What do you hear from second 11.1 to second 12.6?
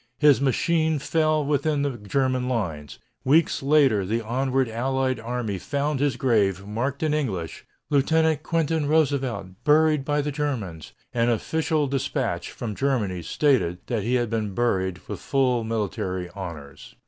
and an official despatch